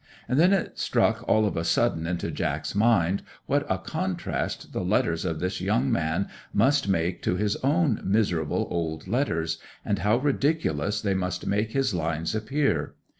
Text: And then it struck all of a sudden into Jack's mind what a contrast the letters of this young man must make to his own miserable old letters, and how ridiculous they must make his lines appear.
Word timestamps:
And 0.27 0.39
then 0.39 0.51
it 0.51 0.79
struck 0.79 1.23
all 1.27 1.45
of 1.45 1.55
a 1.55 1.63
sudden 1.63 2.07
into 2.07 2.31
Jack's 2.31 2.73
mind 2.73 3.21
what 3.45 3.67
a 3.69 3.77
contrast 3.77 4.73
the 4.73 4.81
letters 4.83 5.25
of 5.25 5.39
this 5.39 5.61
young 5.61 5.91
man 5.91 6.27
must 6.51 6.87
make 6.87 7.21
to 7.21 7.35
his 7.35 7.55
own 7.57 8.01
miserable 8.03 8.65
old 8.71 9.07
letters, 9.07 9.59
and 9.85 9.99
how 9.99 10.17
ridiculous 10.17 11.01
they 11.03 11.13
must 11.13 11.45
make 11.45 11.73
his 11.73 11.93
lines 11.93 12.33
appear. 12.33 12.95